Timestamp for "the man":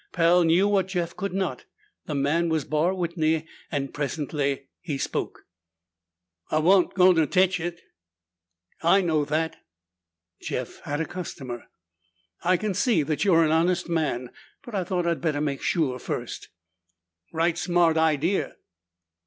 2.07-2.49